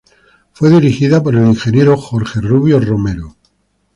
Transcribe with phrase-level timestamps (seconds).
[0.53, 1.55] Fue dirigida por el Ing.
[1.95, 3.35] Jorge Rubio Romero.